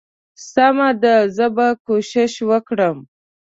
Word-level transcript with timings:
سمه 0.51 0.89
ده 1.01 1.15
زه 1.35 1.47
به 1.55 1.67
کوشش 1.85 2.33
وکړم. 2.49 2.97